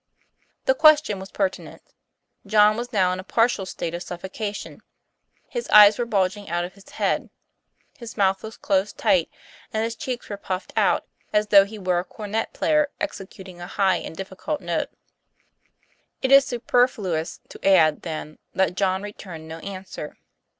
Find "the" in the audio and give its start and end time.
0.65-0.73